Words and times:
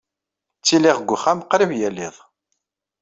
Ttiliɣ 0.59 0.97
deg 0.99 1.09
uxxam 1.15 1.39
qrib 1.49 1.71
yal 1.79 1.97
iḍ. 2.07 2.15